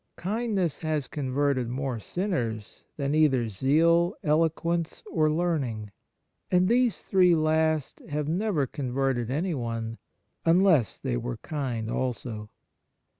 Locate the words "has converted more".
0.79-1.99